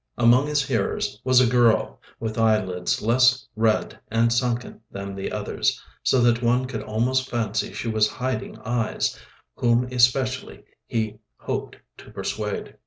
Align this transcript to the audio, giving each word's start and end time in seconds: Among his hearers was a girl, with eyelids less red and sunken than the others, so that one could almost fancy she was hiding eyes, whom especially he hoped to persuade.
Among 0.17 0.47
his 0.47 0.65
hearers 0.65 1.21
was 1.23 1.39
a 1.39 1.45
girl, 1.45 2.01
with 2.19 2.35
eyelids 2.35 3.03
less 3.03 3.47
red 3.55 3.99
and 4.09 4.33
sunken 4.33 4.81
than 4.89 5.13
the 5.13 5.31
others, 5.31 5.79
so 6.01 6.19
that 6.21 6.41
one 6.41 6.65
could 6.65 6.81
almost 6.81 7.29
fancy 7.29 7.71
she 7.71 7.87
was 7.87 8.09
hiding 8.09 8.57
eyes, 8.65 9.15
whom 9.57 9.83
especially 9.91 10.63
he 10.87 11.19
hoped 11.37 11.75
to 11.99 12.09
persuade. 12.09 12.77